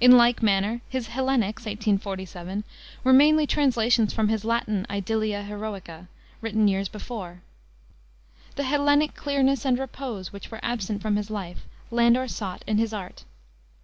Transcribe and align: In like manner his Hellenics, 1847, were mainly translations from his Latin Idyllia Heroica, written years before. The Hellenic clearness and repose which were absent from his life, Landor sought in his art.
In 0.00 0.16
like 0.18 0.42
manner 0.42 0.80
his 0.88 1.06
Hellenics, 1.06 1.66
1847, 1.66 2.64
were 3.04 3.12
mainly 3.12 3.46
translations 3.46 4.12
from 4.12 4.26
his 4.26 4.44
Latin 4.44 4.84
Idyllia 4.90 5.44
Heroica, 5.44 6.08
written 6.40 6.66
years 6.66 6.88
before. 6.88 7.42
The 8.56 8.64
Hellenic 8.64 9.14
clearness 9.14 9.64
and 9.64 9.78
repose 9.78 10.32
which 10.32 10.50
were 10.50 10.58
absent 10.64 11.00
from 11.00 11.14
his 11.14 11.30
life, 11.30 11.64
Landor 11.92 12.26
sought 12.26 12.64
in 12.66 12.78
his 12.78 12.92
art. 12.92 13.22